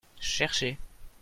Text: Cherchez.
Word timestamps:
Cherchez. 0.19 0.77